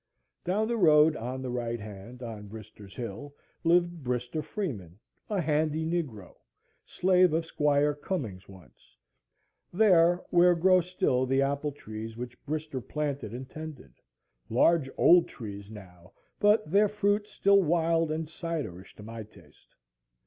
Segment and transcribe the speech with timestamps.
[0.43, 4.97] Down the road, on the right hand, on Brister's Hill, lived Brister Freeman,
[5.29, 6.37] "a handy Negro,"
[6.87, 13.47] slave of Squire Cummings once,—there where grow still the apple trees which Brister planted and
[13.47, 13.93] tended;
[14.49, 19.75] large old trees now, but their fruit still wild and ciderish to my taste.